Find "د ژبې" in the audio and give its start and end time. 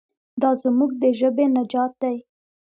1.01-1.45